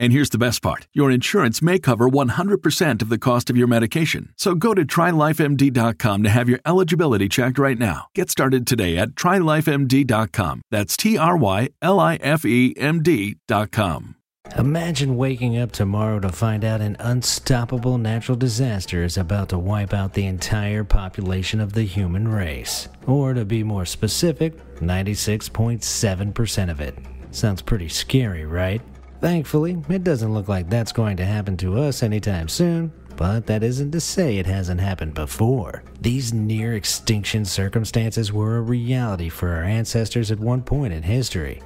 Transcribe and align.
And 0.00 0.12
here's 0.12 0.30
the 0.30 0.38
best 0.38 0.62
part 0.62 0.86
your 0.92 1.10
insurance 1.10 1.60
may 1.60 1.78
cover 1.78 2.08
100% 2.08 3.02
of 3.02 3.08
the 3.08 3.18
cost 3.18 3.50
of 3.50 3.56
your 3.56 3.66
medication. 3.66 4.32
So 4.36 4.54
go 4.54 4.74
to 4.74 4.84
trylifemd.com 4.84 6.22
to 6.22 6.28
have 6.30 6.48
your 6.48 6.60
eligibility 6.66 7.28
checked 7.28 7.58
right 7.58 7.78
now. 7.78 8.06
Get 8.14 8.30
started 8.30 8.66
today 8.66 8.96
at 8.96 9.10
trylifemd.com. 9.10 10.62
That's 10.70 10.96
T 10.96 11.18
R 11.18 11.36
Y 11.36 11.68
L 11.82 12.00
I 12.00 12.16
F 12.16 12.44
E 12.44 12.74
M 12.76 13.02
D.com. 13.02 14.14
Imagine 14.56 15.16
waking 15.16 15.58
up 15.58 15.72
tomorrow 15.72 16.18
to 16.20 16.30
find 16.30 16.64
out 16.64 16.80
an 16.80 16.96
unstoppable 17.00 17.98
natural 17.98 18.36
disaster 18.36 19.04
is 19.04 19.18
about 19.18 19.50
to 19.50 19.58
wipe 19.58 19.92
out 19.92 20.14
the 20.14 20.24
entire 20.24 20.84
population 20.84 21.60
of 21.60 21.74
the 21.74 21.82
human 21.82 22.26
race. 22.26 22.88
Or 23.06 23.34
to 23.34 23.44
be 23.44 23.62
more 23.62 23.84
specific, 23.84 24.56
96.7% 24.76 26.70
of 26.70 26.80
it. 26.80 26.96
Sounds 27.30 27.60
pretty 27.60 27.88
scary, 27.88 28.46
right? 28.46 28.80
Thankfully, 29.20 29.82
it 29.88 30.04
doesn't 30.04 30.32
look 30.32 30.48
like 30.48 30.70
that's 30.70 30.92
going 30.92 31.16
to 31.16 31.24
happen 31.24 31.56
to 31.58 31.78
us 31.78 32.04
anytime 32.04 32.48
soon, 32.48 32.92
but 33.16 33.46
that 33.46 33.64
isn't 33.64 33.90
to 33.90 34.00
say 34.00 34.36
it 34.36 34.46
hasn't 34.46 34.80
happened 34.80 35.14
before. 35.14 35.82
These 36.00 36.32
near 36.32 36.74
extinction 36.74 37.44
circumstances 37.44 38.32
were 38.32 38.58
a 38.58 38.62
reality 38.62 39.28
for 39.28 39.48
our 39.48 39.64
ancestors 39.64 40.30
at 40.30 40.38
one 40.38 40.62
point 40.62 40.92
in 40.92 41.02
history. 41.02 41.60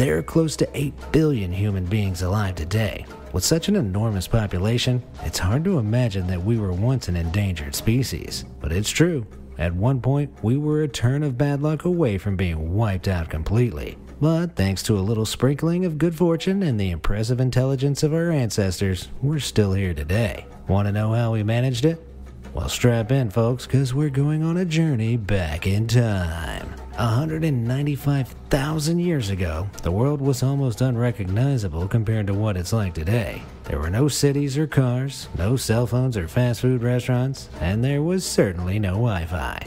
There 0.00 0.16
are 0.16 0.22
close 0.22 0.56
to 0.56 0.68
8 0.72 0.94
billion 1.12 1.52
human 1.52 1.84
beings 1.84 2.22
alive 2.22 2.54
today. 2.54 3.04
With 3.34 3.44
such 3.44 3.68
an 3.68 3.76
enormous 3.76 4.26
population, 4.26 5.02
it's 5.24 5.38
hard 5.38 5.62
to 5.64 5.78
imagine 5.78 6.26
that 6.28 6.42
we 6.42 6.58
were 6.58 6.72
once 6.72 7.08
an 7.08 7.16
endangered 7.16 7.74
species. 7.74 8.46
But 8.62 8.72
it's 8.72 8.88
true. 8.88 9.26
At 9.58 9.74
one 9.74 10.00
point, 10.00 10.32
we 10.42 10.56
were 10.56 10.84
a 10.84 10.88
turn 10.88 11.22
of 11.22 11.36
bad 11.36 11.60
luck 11.60 11.84
away 11.84 12.16
from 12.16 12.34
being 12.34 12.72
wiped 12.74 13.08
out 13.08 13.28
completely. 13.28 13.98
But 14.22 14.56
thanks 14.56 14.82
to 14.84 14.98
a 14.98 15.00
little 15.00 15.26
sprinkling 15.26 15.84
of 15.84 15.98
good 15.98 16.14
fortune 16.14 16.62
and 16.62 16.80
the 16.80 16.92
impressive 16.92 17.38
intelligence 17.38 18.02
of 18.02 18.14
our 18.14 18.30
ancestors, 18.30 19.08
we're 19.20 19.38
still 19.38 19.74
here 19.74 19.92
today. 19.92 20.46
Want 20.66 20.88
to 20.88 20.92
know 20.92 21.12
how 21.12 21.32
we 21.32 21.42
managed 21.42 21.84
it? 21.84 22.02
Well, 22.54 22.70
strap 22.70 23.12
in, 23.12 23.28
folks, 23.28 23.66
because 23.66 23.92
we're 23.92 24.08
going 24.08 24.44
on 24.44 24.56
a 24.56 24.64
journey 24.64 25.18
back 25.18 25.66
in 25.66 25.86
time. 25.86 26.74
195,000 27.00 28.98
years 28.98 29.30
ago, 29.30 29.66
the 29.82 29.90
world 29.90 30.20
was 30.20 30.42
almost 30.42 30.82
unrecognizable 30.82 31.88
compared 31.88 32.26
to 32.26 32.34
what 32.34 32.58
it's 32.58 32.74
like 32.74 32.92
today. 32.92 33.40
There 33.64 33.78
were 33.78 33.88
no 33.88 34.06
cities 34.06 34.58
or 34.58 34.66
cars, 34.66 35.28
no 35.38 35.56
cell 35.56 35.86
phones 35.86 36.18
or 36.18 36.28
fast 36.28 36.60
food 36.60 36.82
restaurants, 36.82 37.48
and 37.62 37.82
there 37.82 38.02
was 38.02 38.26
certainly 38.26 38.78
no 38.78 38.90
Wi 38.90 39.24
Fi. 39.24 39.66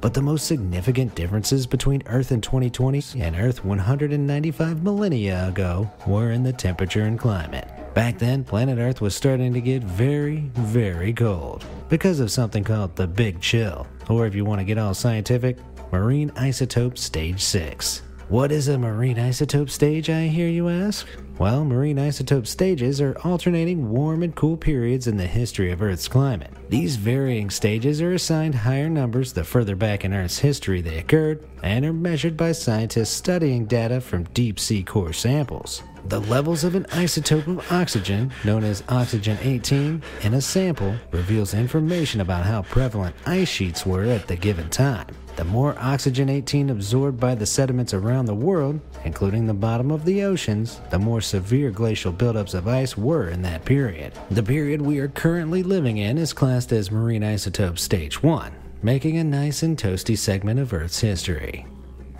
But 0.00 0.14
the 0.14 0.22
most 0.22 0.46
significant 0.46 1.14
differences 1.14 1.66
between 1.66 2.02
Earth 2.06 2.32
in 2.32 2.40
2020 2.40 3.20
and 3.20 3.36
Earth 3.36 3.62
195 3.62 4.82
millennia 4.82 5.48
ago 5.48 5.90
were 6.06 6.30
in 6.32 6.42
the 6.42 6.52
temperature 6.54 7.02
and 7.02 7.18
climate. 7.18 7.68
Back 7.94 8.18
then, 8.18 8.42
planet 8.42 8.78
Earth 8.78 9.02
was 9.02 9.14
starting 9.14 9.52
to 9.52 9.60
get 9.60 9.84
very, 9.84 10.50
very 10.54 11.12
cold 11.12 11.66
because 11.90 12.20
of 12.20 12.30
something 12.30 12.64
called 12.64 12.96
the 12.96 13.06
Big 13.06 13.38
Chill, 13.42 13.86
or 14.08 14.26
if 14.26 14.34
you 14.34 14.46
want 14.46 14.60
to 14.60 14.64
get 14.64 14.78
all 14.78 14.94
scientific, 14.94 15.58
Marine 15.92 16.30
Isotope 16.30 16.96
Stage 16.96 17.42
6. 17.42 18.00
What 18.30 18.50
is 18.50 18.68
a 18.68 18.78
marine 18.78 19.18
isotope 19.18 19.68
stage, 19.68 20.08
I 20.08 20.26
hear 20.28 20.48
you 20.48 20.70
ask? 20.70 21.06
Well, 21.38 21.66
marine 21.66 21.98
isotope 21.98 22.46
stages 22.46 22.98
are 22.98 23.14
alternating 23.24 23.90
warm 23.90 24.22
and 24.22 24.34
cool 24.34 24.56
periods 24.56 25.06
in 25.06 25.18
the 25.18 25.26
history 25.26 25.70
of 25.70 25.82
Earth's 25.82 26.08
climate. 26.08 26.50
These 26.70 26.96
varying 26.96 27.50
stages 27.50 28.00
are 28.00 28.14
assigned 28.14 28.54
higher 28.54 28.88
numbers 28.88 29.34
the 29.34 29.44
further 29.44 29.76
back 29.76 30.06
in 30.06 30.14
Earth's 30.14 30.38
history 30.38 30.80
they 30.80 30.96
occurred, 30.96 31.46
and 31.62 31.84
are 31.84 31.92
measured 31.92 32.38
by 32.38 32.52
scientists 32.52 33.10
studying 33.10 33.66
data 33.66 34.00
from 34.00 34.24
deep 34.32 34.58
sea 34.58 34.82
core 34.82 35.12
samples. 35.12 35.82
The 36.06 36.20
levels 36.20 36.64
of 36.64 36.74
an 36.74 36.84
isotope 36.84 37.46
of 37.46 37.70
oxygen, 37.70 38.32
known 38.44 38.64
as 38.64 38.82
oxygen 38.88 39.36
18, 39.42 40.02
in 40.22 40.34
a 40.34 40.40
sample 40.40 40.96
reveals 41.10 41.52
information 41.52 42.22
about 42.22 42.46
how 42.46 42.62
prevalent 42.62 43.14
ice 43.26 43.48
sheets 43.48 43.84
were 43.84 44.04
at 44.04 44.26
the 44.26 44.36
given 44.36 44.70
time. 44.70 45.06
The 45.36 45.44
more 45.44 45.74
oxygen 45.78 46.28
18 46.28 46.68
absorbed 46.68 47.18
by 47.18 47.34
the 47.34 47.46
sediments 47.46 47.94
around 47.94 48.26
the 48.26 48.34
world, 48.34 48.80
including 49.04 49.46
the 49.46 49.54
bottom 49.54 49.90
of 49.90 50.04
the 50.04 50.22
oceans, 50.24 50.80
the 50.90 50.98
more 50.98 51.22
severe 51.22 51.70
glacial 51.70 52.12
buildups 52.12 52.54
of 52.54 52.68
ice 52.68 52.96
were 52.98 53.28
in 53.28 53.40
that 53.42 53.64
period. 53.64 54.12
The 54.30 54.42
period 54.42 54.82
we 54.82 54.98
are 54.98 55.08
currently 55.08 55.62
living 55.62 55.96
in 55.96 56.18
is 56.18 56.34
classed 56.34 56.70
as 56.72 56.90
marine 56.90 57.22
isotope 57.22 57.78
stage 57.78 58.22
1, 58.22 58.52
making 58.82 59.16
a 59.16 59.24
nice 59.24 59.62
and 59.62 59.78
toasty 59.78 60.18
segment 60.18 60.60
of 60.60 60.72
Earth's 60.72 61.00
history. 61.00 61.66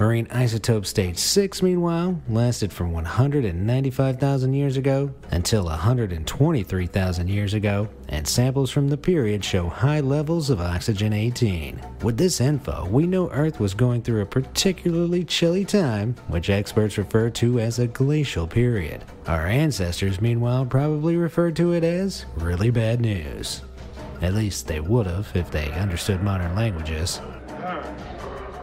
Marine 0.02 0.26
isotope 0.26 0.84
stage 0.84 1.16
6, 1.16 1.62
meanwhile, 1.62 2.20
lasted 2.28 2.72
from 2.72 2.90
195,000 2.90 4.52
years 4.52 4.76
ago 4.76 5.08
until 5.30 5.66
123,000 5.66 7.28
years 7.28 7.54
ago, 7.54 7.88
and 8.08 8.26
samples 8.26 8.72
from 8.72 8.88
the 8.88 8.96
period 8.96 9.44
show 9.44 9.68
high 9.68 10.00
levels 10.00 10.50
of 10.50 10.60
oxygen 10.60 11.12
18. 11.12 11.80
With 12.02 12.16
this 12.16 12.40
info, 12.40 12.84
we 12.90 13.06
know 13.06 13.30
Earth 13.30 13.60
was 13.60 13.74
going 13.74 14.02
through 14.02 14.22
a 14.22 14.26
particularly 14.26 15.22
chilly 15.22 15.64
time, 15.64 16.16
which 16.26 16.50
experts 16.50 16.98
refer 16.98 17.30
to 17.30 17.60
as 17.60 17.78
a 17.78 17.86
glacial 17.86 18.48
period. 18.48 19.04
Our 19.28 19.46
ancestors, 19.46 20.20
meanwhile, 20.20 20.66
probably 20.66 21.14
referred 21.14 21.54
to 21.56 21.74
it 21.74 21.84
as 21.84 22.26
really 22.34 22.70
bad 22.70 23.00
news. 23.00 23.62
At 24.20 24.34
least 24.34 24.66
they 24.66 24.80
would 24.80 25.06
have 25.06 25.30
if 25.36 25.48
they 25.52 25.70
understood 25.70 26.24
modern 26.24 26.56
languages. 26.56 27.20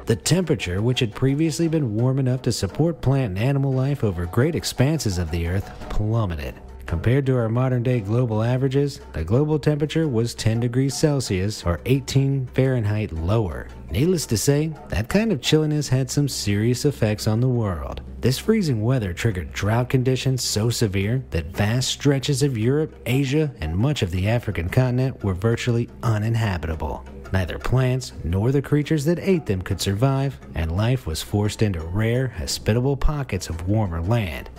The 0.09 0.15
temperature, 0.15 0.81
which 0.81 1.01
had 1.01 1.13
previously 1.13 1.67
been 1.67 1.93
warm 1.93 2.17
enough 2.17 2.41
to 2.41 2.51
support 2.51 2.99
plant 2.99 3.37
and 3.37 3.45
animal 3.47 3.71
life 3.71 4.03
over 4.03 4.25
great 4.25 4.55
expanses 4.55 5.19
of 5.19 5.29
the 5.29 5.45
Earth, 5.45 5.71
plummeted. 5.91 6.55
Compared 6.87 7.27
to 7.27 7.37
our 7.37 7.47
modern 7.47 7.83
day 7.83 7.99
global 7.99 8.41
averages, 8.41 9.01
the 9.13 9.23
global 9.23 9.59
temperature 9.59 10.07
was 10.07 10.33
10 10.33 10.61
degrees 10.61 10.97
Celsius 10.97 11.63
or 11.63 11.79
18 11.85 12.47
Fahrenheit 12.47 13.11
lower. 13.11 13.67
Needless 13.91 14.25
to 14.25 14.37
say, 14.37 14.73
that 14.87 15.09
kind 15.09 15.31
of 15.31 15.43
chilliness 15.43 15.87
had 15.87 16.09
some 16.09 16.27
serious 16.27 16.85
effects 16.85 17.27
on 17.27 17.39
the 17.39 17.47
world. 17.47 18.01
This 18.19 18.39
freezing 18.39 18.81
weather 18.81 19.13
triggered 19.13 19.53
drought 19.53 19.89
conditions 19.89 20.43
so 20.43 20.71
severe 20.71 21.23
that 21.29 21.55
vast 21.55 21.87
stretches 21.87 22.41
of 22.41 22.57
Europe, 22.57 22.95
Asia, 23.05 23.53
and 23.61 23.77
much 23.77 24.01
of 24.01 24.09
the 24.09 24.27
African 24.27 24.69
continent 24.69 25.23
were 25.23 25.35
virtually 25.35 25.87
uninhabitable. 26.01 27.05
Neither 27.31 27.59
plants 27.59 28.13
nor 28.23 28.51
the 28.51 28.61
creatures 28.61 29.05
that 29.05 29.19
ate 29.19 29.45
them 29.45 29.61
could 29.61 29.79
survive, 29.79 30.39
and 30.55 30.75
life 30.75 31.05
was 31.05 31.21
forced 31.21 31.61
into 31.61 31.79
rare, 31.81 32.27
hospitable 32.27 32.97
pockets 32.97 33.49
of 33.49 33.67
warmer 33.67 34.01
land. 34.01 34.49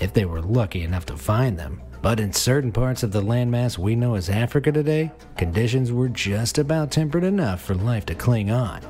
if 0.00 0.12
they 0.12 0.24
were 0.24 0.40
lucky 0.40 0.82
enough 0.82 1.06
to 1.06 1.16
find 1.16 1.58
them. 1.58 1.80
But 2.02 2.18
in 2.18 2.32
certain 2.32 2.72
parts 2.72 3.02
of 3.02 3.12
the 3.12 3.22
landmass 3.22 3.76
we 3.76 3.94
know 3.94 4.14
as 4.14 4.30
Africa 4.30 4.72
today, 4.72 5.12
conditions 5.36 5.92
were 5.92 6.08
just 6.08 6.56
about 6.58 6.90
temperate 6.90 7.24
enough 7.24 7.60
for 7.60 7.74
life 7.74 8.06
to 8.06 8.14
cling 8.14 8.50
on. 8.50 8.80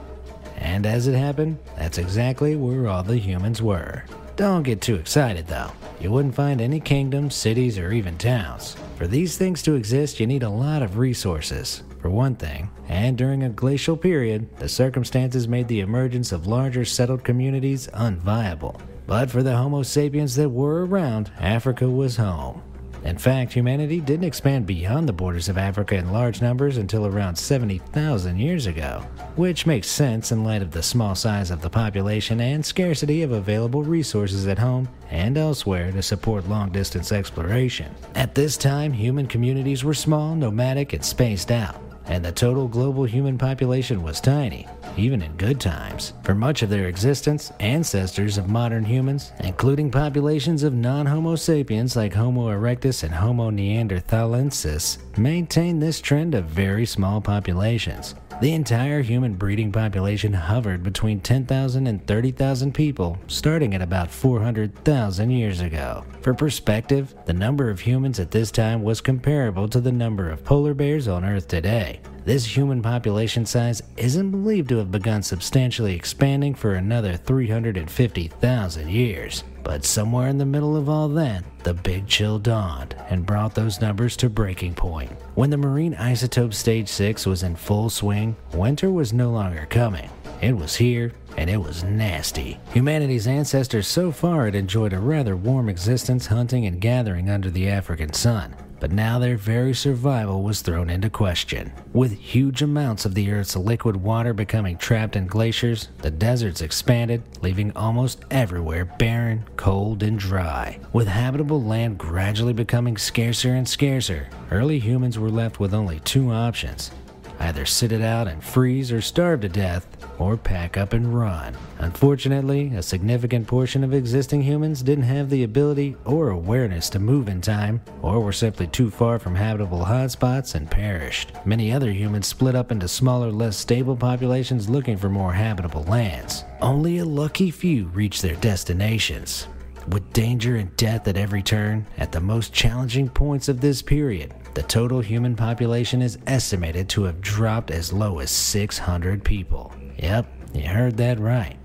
And 0.57 0.87
as 0.87 1.09
it 1.09 1.17
happened, 1.17 1.59
that's 1.77 1.99
exactly 1.99 2.55
where 2.55 2.87
all 2.87 3.03
the 3.03 3.19
humans 3.19 3.61
were. 3.61 4.05
Don't 4.37 4.63
get 4.63 4.81
too 4.81 4.95
excited 4.95 5.47
though. 5.49 5.73
You 6.01 6.13
wouldn't 6.13 6.35
find 6.35 6.61
any 6.61 6.81
kingdoms, 6.81 7.35
cities, 7.35 7.79
or 7.79 7.93
even 7.93 8.17
towns. 8.17 8.77
For 8.97 9.07
these 9.07 9.37
things 9.37 9.61
to 9.63 9.75
exist, 9.75 10.21
you 10.21 10.27
need 10.27 10.45
a 10.45 10.49
lot 10.49 10.83
of 10.83 10.97
resources, 10.97 11.83
for 12.01 12.11
one 12.11 12.35
thing, 12.35 12.71
and 12.89 13.17
during 13.19 13.43
a 13.43 13.51
glacial 13.51 13.97
period, 13.97 14.57
the 14.57 14.69
circumstances 14.69 15.47
made 15.47 15.69
the 15.69 15.81
emergence 15.81 16.33
of 16.33 16.47
larger 16.47 16.85
settled 16.85 17.25
communities 17.25 17.89
unviable. 17.93 18.81
But 19.07 19.31
for 19.31 19.43
the 19.43 19.57
Homo 19.57 19.83
sapiens 19.83 20.37
that 20.37 20.49
were 20.49 20.87
around, 20.87 21.31
Africa 21.39 21.89
was 21.89 22.17
home. 22.17 22.63
In 23.03 23.17
fact, 23.17 23.55
humanity 23.55 23.99
didn't 24.01 24.27
expand 24.27 24.67
beyond 24.67 25.09
the 25.09 25.13
borders 25.15 25.49
of 25.49 25.57
Africa 25.57 25.97
in 25.97 26.13
large 26.13 26.43
numbers 26.43 26.77
until 26.77 27.07
around 27.07 27.35
70,000 27.37 28.39
years 28.39 28.67
ago, 28.67 29.03
which 29.37 29.67
makes 29.67 29.89
sense 29.89 30.33
in 30.33 30.45
light 30.45 30.61
of 30.61 30.71
the 30.71 30.83
small 30.83 31.15
size 31.15 31.51
of 31.51 31.63
the 31.63 31.71
population 31.71 32.41
and 32.41 32.65
scarcity 32.65 33.23
of 33.23 33.33
available 33.33 33.83
resources 33.83 34.47
at 34.47 34.59
home 34.59 34.87
and 35.11 35.39
elsewhere 35.39 35.91
to 35.93 36.03
support 36.03 36.49
long 36.49 36.71
distance 36.71 37.11
exploration. 37.11 37.95
At 38.15 38.35
this 38.35 38.59
time, 38.59 38.93
human 38.93 39.27
communities 39.27 39.83
were 39.83 39.95
small, 39.95 40.35
nomadic, 40.35 40.93
and 40.93 41.05
spaced 41.05 41.51
out 41.51 41.90
and 42.11 42.25
the 42.25 42.33
total 42.33 42.67
global 42.67 43.05
human 43.05 43.39
population 43.39 44.03
was 44.03 44.21
tiny, 44.21 44.67
even 44.97 45.23
in 45.23 45.37
good 45.37 45.61
times. 45.61 46.13
For 46.25 46.35
much 46.35 46.63
of 46.63 46.69
their 46.69 46.89
existence, 46.89 47.53
ancestors 47.61 48.37
of 48.37 48.49
modern 48.49 48.85
humans, 48.85 49.31
including 49.45 49.93
populations 49.93 50.65
of 50.65 50.75
non 50.75 51.07
Homo 51.07 51.37
sapiens 51.37 51.95
like 51.95 52.13
Homo 52.13 52.49
erectus 52.49 53.05
and 53.05 53.15
Homo 53.15 53.51
neanderthalensis, 53.53 54.99
maintained 55.17 55.81
this 55.81 56.01
trend 56.01 56.35
of 56.35 56.47
very 56.47 56.85
small 56.85 57.21
populations. 57.21 58.17
The 58.41 58.55
entire 58.55 59.03
human 59.03 59.35
breeding 59.35 59.71
population 59.71 60.33
hovered 60.33 60.83
between 60.83 61.21
10,000 61.21 61.87
and 61.87 62.07
30,000 62.07 62.73
people, 62.73 63.19
starting 63.27 63.75
at 63.75 63.83
about 63.83 64.11
400,000 64.11 65.31
years 65.31 65.61
ago. 65.61 66.07
For 66.23 66.33
perspective, 66.33 67.15
the 67.27 67.35
number 67.35 67.69
of 67.69 67.81
humans 67.81 68.19
at 68.19 68.31
this 68.31 68.51
time 68.51 68.83
was 68.83 69.03
comparable 69.03 69.69
to 69.69 69.79
the 69.79 69.93
number 69.93 70.31
of 70.31 70.43
polar 70.43 70.73
bears 70.73 71.07
on 71.07 71.23
Earth 71.23 71.49
today. 71.49 72.01
This 72.25 72.47
human 72.47 72.81
population 72.81 73.45
size 73.45 73.83
isn't 73.99 74.31
believed 74.31 74.71
to 74.71 74.79
have 74.79 74.91
begun 74.91 75.23
substantially 75.23 75.95
expanding 75.95 76.55
for 76.55 76.77
another 76.77 77.19
350,000 77.19 78.89
years. 78.89 79.45
But 79.63 79.85
somewhere 79.85 80.29
in 80.29 80.39
the 80.39 80.47
middle 80.47 80.77
of 80.77 80.89
all 80.89 81.09
that, 81.11 81.45
the 81.63 81.75
big 81.75 82.07
chill 82.07 82.39
dawned 82.39 82.95
and 83.09 83.27
brought 83.27 83.55
those 83.55 83.81
numbers 83.81 84.17
to 84.19 84.31
breaking 84.31 84.75
point. 84.75 85.13
When 85.35 85.51
the 85.51 85.57
marine 85.57 85.95
isotope 85.95 86.55
stage 86.55 86.89
6 86.89 87.27
was 87.27 87.43
in 87.43 87.57
full 87.57 87.91
swing, 87.91 88.37
winter 88.55 88.91
was 88.91 89.13
no 89.13 89.31
longer 89.31 89.67
coming. 89.69 90.11
It 90.41 90.57
was 90.57 90.77
here, 90.77 91.13
and 91.37 91.51
it 91.51 91.59
was 91.59 91.85
nasty. 91.85 92.59
Humanity's 92.73 93.27
ancestors 93.27 93.87
so 93.87 94.11
far 94.11 94.47
had 94.47 94.55
enjoyed 94.55 94.93
a 94.93 94.99
rather 94.99 95.37
warm 95.37 95.69
existence 95.69 96.27
hunting 96.27 96.67
and 96.67 96.81
gathering 96.81 97.29
under 97.29 97.51
the 97.51 97.69
African 97.69 98.13
sun 98.13 98.55
but 98.81 98.91
now 98.91 99.19
their 99.19 99.37
very 99.37 99.75
survival 99.75 100.43
was 100.43 100.63
thrown 100.63 100.91
into 100.91 101.09
question. 101.11 101.73
With 101.93 102.19
huge 102.19 102.63
amounts 102.63 103.05
of 103.05 103.15
the 103.15 103.31
Earth's 103.31 103.55
liquid 103.55 103.97
water 103.97 104.33
becoming 104.33 104.77
trapped 104.79 105.15
in 105.15 105.27
glaciers, 105.27 105.89
the 105.99 106.11
deserts 106.11 106.63
expanded, 106.63 107.23
leaving 107.43 107.71
almost 107.77 108.25
everywhere 108.31 108.87
barren, 108.87 109.45
cold, 109.57 110.03
and 110.03 110.19
dry. 110.19 110.81
With 110.93 111.07
habitable 111.07 111.63
land 111.63 111.99
gradually 111.99 112.55
becoming 112.55 112.97
scarcer 112.97 113.55
and 113.55 113.69
scarcer, 113.69 114.29
early 114.51 114.79
humans 114.79 115.19
were 115.19 115.31
left 115.31 115.61
with 115.61 115.75
only 115.75 116.01
two 116.01 116.33
options 116.33 116.91
either 117.41 117.67
sit 117.67 117.91
it 117.93 118.03
out 118.03 118.29
and 118.29 118.45
freeze 118.45 118.93
or 118.93 119.01
starve 119.01 119.41
to 119.41 119.49
death, 119.49 119.87
or 120.19 120.37
pack 120.37 120.77
up 120.77 120.93
and 120.93 121.15
run. 121.19 121.57
Unfortunately, 121.79 122.75
a 122.75 122.83
significant 122.83 123.47
portion 123.47 123.83
of 123.83 123.95
existing 123.95 124.43
humans 124.43 124.83
didn't 124.83 125.05
have 125.05 125.31
the 125.31 125.45
ability 125.45 125.97
or 126.05 126.29
awareness 126.29 126.91
to 126.91 126.99
move 126.99 127.29
in 127.29 127.41
time, 127.41 127.81
or 128.03 128.21
were 128.21 128.33
simply 128.33 128.67
too 128.67 128.91
far 128.91 129.19
from 129.19 129.35
habitable 129.35 129.81
hotspots 129.81 130.55
and 130.55 130.71
perished. 130.71 131.33
Many 131.47 131.73
other 131.73 131.91
humans 131.91 132.27
split 132.27 132.55
up 132.55 132.71
into 132.71 132.87
smaller, 132.87 133.33
less 133.33 133.57
stable 133.57 133.97
populations 133.97 134.69
looking 134.69 134.97
for 134.97 135.09
more 135.09 135.33
habitable 135.33 135.85
lands. 135.85 136.45
Only 136.61 136.99
a 136.99 137.05
lucky 137.05 137.51
few 137.51 137.87
reached 137.89 138.23
their 138.23 138.37
destinations. 138.37 139.49
With 139.89 140.13
danger 140.13 140.57
and 140.57 140.77
death 140.77 141.09
at 141.09 141.17
every 141.17 141.43
turn, 141.43 141.87
at 141.97 142.13
the 142.13 142.21
most 142.21 142.53
challenging 142.53 143.09
points 143.09 143.49
of 143.49 143.61
this 143.61 143.81
period, 143.81 144.35
the 144.61 144.67
total 144.67 145.01
human 145.01 145.35
population 145.35 146.03
is 146.03 146.19
estimated 146.27 146.87
to 146.87 147.05
have 147.05 147.23
dropped 147.23 147.71
as 147.71 147.95
low 147.95 148.19
as 148.19 148.31
600 148.31 149.25
people. 149.25 149.73
Yep, 149.97 150.27
you 150.53 150.69
heard 150.69 150.99
that 150.99 151.19
right. 151.19 151.57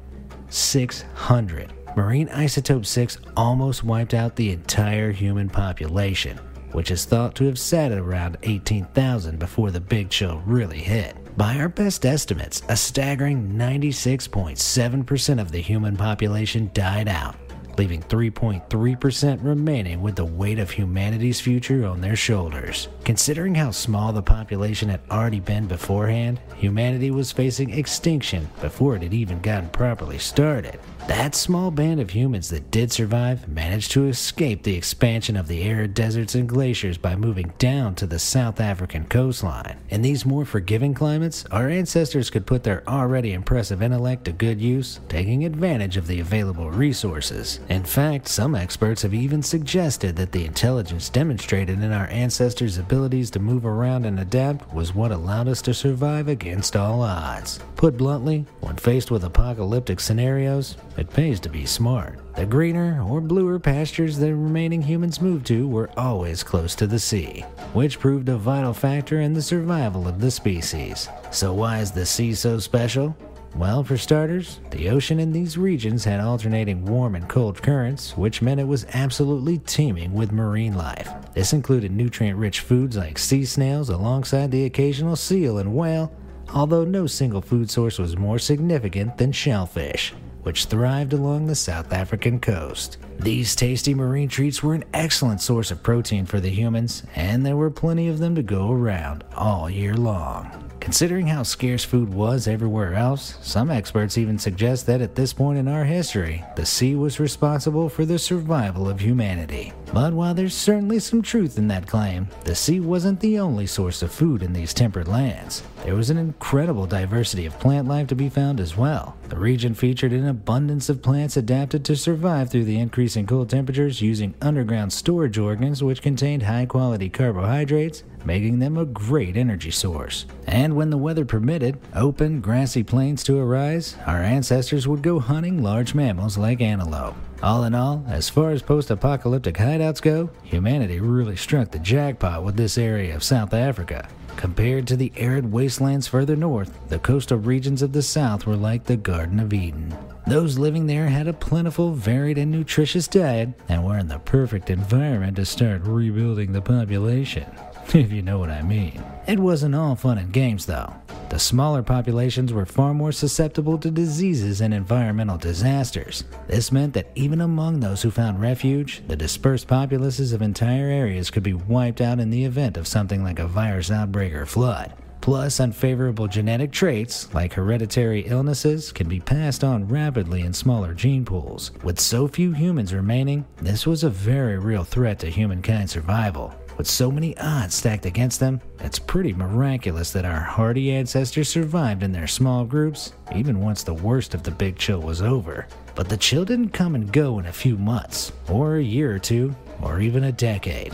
600. 0.47 1.73
Marine 1.97 2.29
isotope 2.29 2.85
6 2.85 3.17
almost 3.35 3.83
wiped 3.83 4.13
out 4.13 4.37
the 4.37 4.49
entire 4.49 5.11
human 5.11 5.49
population, 5.49 6.37
which 6.71 6.89
is 6.89 7.03
thought 7.03 7.35
to 7.35 7.43
have 7.43 7.59
sat 7.59 7.91
at 7.91 7.97
around 7.97 8.37
18,000 8.43 9.39
before 9.39 9.71
the 9.71 9.81
big 9.81 10.09
chill 10.09 10.41
really 10.45 10.79
hit. 10.79 11.17
By 11.35 11.57
our 11.57 11.67
best 11.67 12.05
estimates, 12.05 12.61
a 12.69 12.77
staggering 12.77 13.51
96.7% 13.57 15.41
of 15.41 15.51
the 15.51 15.59
human 15.59 15.97
population 15.97 16.71
died 16.73 17.09
out, 17.09 17.35
leaving 17.77 18.01
3.3% 18.03 19.43
remaining 19.43 20.01
with 20.01 20.15
the 20.15 20.25
weight 20.25 20.59
of 20.59 20.71
humanity's 20.71 21.41
future 21.41 21.85
on 21.85 22.01
their 22.01 22.15
shoulders. 22.15 22.87
Considering 23.03 23.55
how 23.55 23.71
small 23.71 24.13
the 24.13 24.21
population 24.21 24.89
had 24.89 25.01
already 25.09 25.39
been 25.39 25.67
beforehand, 25.67 26.39
humanity 26.55 27.11
was 27.11 27.31
facing 27.31 27.69
extinction 27.71 28.49
before 28.61 28.95
it 28.95 29.03
had 29.03 29.13
even 29.13 29.39
gotten 29.41 29.69
properly 29.69 30.17
started. 30.17 30.79
That 31.07 31.35
small 31.35 31.69
band 31.69 31.99
of 31.99 32.09
humans 32.09 32.49
that 32.49 32.71
did 32.71 32.91
survive 32.91 33.47
managed 33.47 33.91
to 33.91 34.07
escape 34.07 34.63
the 34.63 34.75
expansion 34.75 35.37
of 35.37 35.47
the 35.47 35.61
arid 35.61 35.93
deserts 35.93 36.33
and 36.33 36.49
glaciers 36.49 36.97
by 36.97 37.15
moving 37.15 37.53
down 37.59 37.93
to 37.95 38.07
the 38.07 38.17
South 38.17 38.59
African 38.59 39.05
coastline. 39.05 39.77
In 39.89 40.01
these 40.01 40.25
more 40.25 40.45
forgiving 40.45 40.95
climates, 40.95 41.45
our 41.51 41.69
ancestors 41.69 42.31
could 42.31 42.47
put 42.47 42.63
their 42.63 42.83
already 42.89 43.33
impressive 43.33 43.83
intellect 43.83 44.25
to 44.25 44.31
good 44.31 44.59
use, 44.59 44.99
taking 45.07 45.45
advantage 45.45 45.95
of 45.95 46.07
the 46.07 46.21
available 46.21 46.71
resources. 46.71 47.59
In 47.69 47.83
fact, 47.83 48.27
some 48.27 48.55
experts 48.55 49.03
have 49.03 49.13
even 49.13 49.43
suggested 49.43 50.15
that 50.15 50.31
the 50.31 50.45
intelligence 50.45 51.09
demonstrated 51.09 51.83
in 51.83 51.91
our 51.91 52.07
ancestors' 52.07 52.79
abilities 52.79 53.29
to 53.31 53.39
move 53.39 53.67
around 53.67 54.05
and 54.05 54.19
adapt 54.19 54.73
was 54.73 54.95
what 54.95 55.11
allowed 55.11 55.49
us 55.49 55.61
to 55.61 55.73
survive 55.75 56.29
against 56.29 56.75
all 56.75 57.03
odds. 57.03 57.59
Put 57.75 57.95
bluntly, 57.95 58.47
when 58.61 58.77
faced 58.77 59.11
with 59.11 59.23
apocalyptic 59.23 59.99
scenarios, 59.99 60.77
it 60.97 61.09
pays 61.09 61.39
to 61.41 61.49
be 61.49 61.65
smart. 61.65 62.19
The 62.35 62.45
greener 62.45 63.01
or 63.01 63.21
bluer 63.21 63.59
pastures 63.59 64.17
the 64.17 64.33
remaining 64.33 64.81
humans 64.81 65.21
moved 65.21 65.45
to 65.47 65.67
were 65.67 65.89
always 65.97 66.43
close 66.43 66.75
to 66.75 66.87
the 66.87 66.99
sea, 66.99 67.41
which 67.73 67.99
proved 67.99 68.29
a 68.29 68.37
vital 68.37 68.73
factor 68.73 69.21
in 69.21 69.33
the 69.33 69.41
survival 69.41 70.07
of 70.07 70.19
the 70.19 70.31
species. 70.31 71.09
So, 71.31 71.53
why 71.53 71.79
is 71.79 71.91
the 71.91 72.05
sea 72.05 72.33
so 72.33 72.59
special? 72.59 73.15
Well, 73.55 73.85
for 73.85 73.97
starters, 73.97 74.59
the 74.71 74.89
ocean 74.89 75.17
in 75.17 75.31
these 75.31 75.57
regions 75.57 76.03
had 76.03 76.19
alternating 76.19 76.83
warm 76.85 77.15
and 77.15 77.27
cold 77.29 77.61
currents, 77.61 78.17
which 78.17 78.41
meant 78.41 78.59
it 78.59 78.67
was 78.67 78.85
absolutely 78.93 79.59
teeming 79.59 80.11
with 80.11 80.33
marine 80.33 80.75
life. 80.75 81.09
This 81.33 81.53
included 81.53 81.93
nutrient 81.93 82.37
rich 82.37 82.59
foods 82.59 82.97
like 82.97 83.17
sea 83.17 83.45
snails 83.45 83.89
alongside 83.89 84.51
the 84.51 84.65
occasional 84.65 85.15
seal 85.15 85.57
and 85.57 85.73
whale, 85.73 86.11
although 86.53 86.83
no 86.83 87.07
single 87.07 87.41
food 87.41 87.69
source 87.69 87.97
was 87.97 88.17
more 88.17 88.39
significant 88.39 89.17
than 89.17 89.31
shellfish 89.31 90.13
which 90.45 90.65
thrived 90.65 91.13
along 91.13 91.47
the 91.47 91.55
South 91.55 91.91
African 91.91 92.39
coast. 92.39 92.97
These 93.19 93.55
tasty 93.55 93.93
marine 93.93 94.29
treats 94.29 94.61
were 94.61 94.75
an 94.75 94.83
excellent 94.93 95.41
source 95.41 95.71
of 95.71 95.81
protein 95.81 96.25
for 96.25 96.39
the 96.39 96.49
humans, 96.49 97.03
and 97.15 97.45
there 97.45 97.55
were 97.55 97.71
plenty 97.71 98.07
of 98.07 98.19
them 98.19 98.35
to 98.35 98.43
go 98.43 98.71
around 98.71 99.23
all 99.35 99.69
year 99.69 99.95
long. 99.95 100.65
Considering 100.79 101.25
how 101.25 101.41
scarce 101.41 101.83
food 101.83 102.13
was 102.13 102.47
everywhere 102.47 102.93
else, 102.93 103.39
some 103.41 103.71
experts 103.71 104.19
even 104.19 104.37
suggest 104.37 104.85
that 104.85 105.01
at 105.01 105.15
this 105.15 105.33
point 105.33 105.57
in 105.57 105.67
our 105.67 105.83
history, 105.83 106.43
the 106.55 106.65
sea 106.65 106.95
was 106.95 107.19
responsible 107.19 107.89
for 107.89 108.05
the 108.05 108.19
survival 108.19 108.87
of 108.87 108.99
humanity. 108.99 109.73
But 109.93 110.13
while 110.13 110.33
there's 110.33 110.53
certainly 110.53 110.99
some 110.99 111.21
truth 111.21 111.57
in 111.57 111.67
that 111.69 111.87
claim, 111.87 112.27
the 112.43 112.55
sea 112.55 112.79
wasn't 112.79 113.19
the 113.19 113.39
only 113.39 113.67
source 113.67 114.01
of 114.01 114.11
food 114.11 114.43
in 114.43 114.53
these 114.53 114.73
temperate 114.73 115.07
lands. 115.07 115.63
There 115.83 115.95
was 115.95 116.09
an 116.09 116.17
incredible 116.17 116.85
diversity 116.85 117.45
of 117.45 117.59
plant 117.59 117.87
life 117.87 118.07
to 118.07 118.15
be 118.15 118.27
found 118.27 118.59
as 118.59 118.75
well. 118.75 119.15
The 119.29 119.37
region 119.37 119.73
featured 119.73 120.11
an 120.11 120.27
abundance 120.27 120.89
of 120.89 121.01
plants 121.01 121.37
adapted 121.37 121.85
to 121.85 121.95
survive 121.95 122.49
through 122.49 122.65
the 122.65 122.79
increase 122.79 123.15
in 123.15 123.27
cold 123.27 123.49
temperatures 123.49 124.01
using 124.01 124.33
underground 124.41 124.91
storage 124.91 125.37
organs 125.37 125.83
which 125.83 126.01
contained 126.01 126.43
high 126.43 126.65
quality 126.65 127.09
carbohydrates, 127.09 128.03
making 128.25 128.59
them 128.59 128.77
a 128.77 128.85
great 128.85 129.37
energy 129.37 129.71
source. 129.71 130.25
And 130.47 130.75
when 130.75 130.89
the 130.89 130.97
weather 130.97 131.25
permitted 131.25 131.79
open, 131.93 132.41
grassy 132.41 132.83
plains 132.83 133.23
to 133.25 133.37
arise, 133.37 133.95
our 134.05 134.21
ancestors 134.21 134.87
would 134.87 135.03
go 135.03 135.19
hunting 135.19 135.61
large 135.61 135.93
mammals 135.93 136.37
like 136.37 136.61
antelope. 136.61 137.15
All 137.43 137.63
in 137.65 137.75
all, 137.75 138.03
as 138.07 138.29
far 138.29 138.51
as 138.51 138.61
post 138.61 138.89
apocalyptic 138.89 139.55
hideouts 139.55 140.01
go, 140.01 140.29
humanity 140.43 140.99
really 140.99 141.35
struck 141.35 141.71
the 141.71 141.79
jackpot 141.79 142.43
with 142.43 142.55
this 142.55 142.77
area 142.77 143.15
of 143.15 143.23
South 143.23 143.53
Africa. 143.53 144.07
Compared 144.35 144.87
to 144.87 144.95
the 144.95 145.13
arid 145.15 145.51
wastelands 145.51 146.07
further 146.07 146.35
north, 146.35 146.77
the 146.89 146.99
coastal 146.99 147.37
regions 147.37 147.81
of 147.81 147.93
the 147.93 148.01
south 148.01 148.45
were 148.45 148.55
like 148.55 148.83
the 148.83 148.97
Garden 148.97 149.39
of 149.39 149.53
Eden. 149.53 149.95
Those 150.27 150.57
living 150.57 150.87
there 150.87 151.07
had 151.07 151.27
a 151.27 151.33
plentiful, 151.33 151.91
varied, 151.91 152.37
and 152.37 152.51
nutritious 152.51 153.07
diet 153.07 153.49
and 153.69 153.85
were 153.85 153.97
in 153.97 154.07
the 154.07 154.19
perfect 154.19 154.69
environment 154.69 155.37
to 155.37 155.45
start 155.45 155.83
rebuilding 155.83 156.51
the 156.51 156.61
population. 156.61 157.45
if 157.93 158.11
you 158.11 158.21
know 158.21 158.39
what 158.39 158.49
I 158.49 158.61
mean. 158.61 159.03
It 159.27 159.39
wasn't 159.39 159.75
all 159.75 159.95
fun 159.95 160.17
and 160.17 160.33
games, 160.33 160.65
though. 160.65 160.93
The 161.29 161.39
smaller 161.39 161.81
populations 161.83 162.53
were 162.53 162.65
far 162.65 162.93
more 162.93 163.11
susceptible 163.11 163.77
to 163.79 163.91
diseases 163.91 164.61
and 164.61 164.73
environmental 164.73 165.37
disasters. 165.37 166.23
This 166.47 166.71
meant 166.71 166.93
that 166.93 167.11
even 167.15 167.41
among 167.41 167.79
those 167.79 168.01
who 168.01 168.11
found 168.11 168.39
refuge, 168.39 169.01
the 169.07 169.15
dispersed 169.15 169.67
populaces 169.67 170.33
of 170.33 170.41
entire 170.41 170.87
areas 170.87 171.31
could 171.31 171.43
be 171.43 171.53
wiped 171.53 171.99
out 171.99 172.19
in 172.19 172.29
the 172.29 172.45
event 172.45 172.77
of 172.77 172.87
something 172.87 173.23
like 173.23 173.39
a 173.39 173.47
virus 173.47 173.91
outbreak 173.91 174.33
or 174.33 174.45
flood. 174.45 174.93
Plus, 175.19 175.59
unfavorable 175.59 176.27
genetic 176.27 176.71
traits, 176.71 177.33
like 177.33 177.53
hereditary 177.53 178.21
illnesses, 178.27 178.91
can 178.91 179.09
be 179.09 179.19
passed 179.19 179.63
on 179.63 179.87
rapidly 179.87 180.41
in 180.41 180.53
smaller 180.53 180.93
gene 180.93 181.25
pools. 181.25 181.71
With 181.83 181.99
so 181.99 182.27
few 182.27 182.51
humans 182.51 182.93
remaining, 182.93 183.43
this 183.57 183.87
was 183.87 184.03
a 184.03 184.09
very 184.11 184.59
real 184.59 184.83
threat 184.83 185.17
to 185.19 185.31
humankind's 185.31 185.93
survival. 185.93 186.53
With 186.77 186.87
so 186.87 187.09
many 187.09 187.37
odds 187.37 187.73
stacked 187.73 188.05
against 188.05 188.41
them, 188.41 188.59
it's 188.79 188.99
pretty 188.99 189.33
miraculous 189.33 190.11
that 190.11 190.25
our 190.25 190.41
hardy 190.41 190.91
ancestors 190.91 191.47
survived 191.47 192.03
in 192.03 192.11
their 192.11 192.27
small 192.27 192.65
groups, 192.65 193.13
even 193.33 193.61
once 193.61 193.81
the 193.83 193.93
worst 193.93 194.33
of 194.33 194.43
the 194.43 194.51
big 194.51 194.77
chill 194.77 194.99
was 194.99 195.21
over. 195.21 195.67
But 195.95 196.09
the 196.09 196.17
chill 196.17 196.43
didn't 196.43 196.69
come 196.69 196.95
and 196.95 197.13
go 197.13 197.39
in 197.39 197.45
a 197.45 197.53
few 197.53 197.77
months, 197.77 198.33
or 198.49 198.75
a 198.75 198.83
year 198.83 199.15
or 199.15 199.19
two, 199.19 199.55
or 199.81 200.01
even 200.01 200.25
a 200.25 200.31
decade. 200.33 200.93